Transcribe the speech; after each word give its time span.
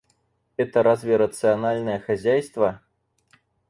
Это 0.57 0.81
разве 0.81 1.15
рациональное 1.15 1.99
хозяйство? 1.99 2.81